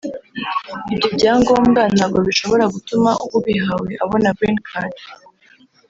ibyo 0.93 1.07
byangombwa 1.15 1.81
ntabwo 1.95 2.19
bishobora 2.27 2.65
gutuma 2.73 3.11
ubihawe 3.37 3.89
abona 4.03 4.29
Green 4.37 4.59
Card 4.67 4.93